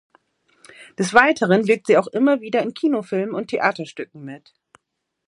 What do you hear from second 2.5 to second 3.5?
in Kinofilmen und